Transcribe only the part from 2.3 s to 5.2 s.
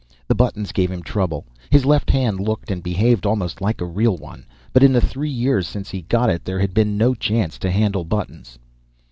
looked and behaved almost like a real one, but in the